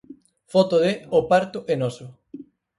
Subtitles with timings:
[0.53, 2.07] Foto de "O Parto é noso".